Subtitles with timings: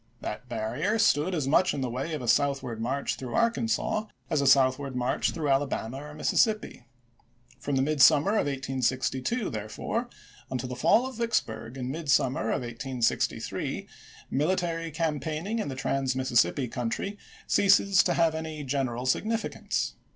[0.21, 4.41] That barrier stood as much in the way of a southward march through Arkansas as
[4.41, 6.87] a southward march through Alabama or Mississippi.
[7.59, 10.09] From the midsummer of 1862, therefore,
[10.49, 13.87] until the fall of Vicksburg in midsummer of 1863,
[14.31, 17.15] military campaigning in the trans Mississippi country
[17.45, 19.93] ceases to have any general significance.